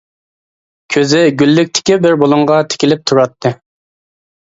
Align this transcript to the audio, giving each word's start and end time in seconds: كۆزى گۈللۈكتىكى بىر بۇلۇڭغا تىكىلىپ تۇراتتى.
كۆزى 0.95 1.21
گۈللۈكتىكى 1.43 1.99
بىر 2.07 2.19
بۇلۇڭغا 2.25 2.61
تىكىلىپ 2.73 3.09
تۇراتتى. 3.09 3.57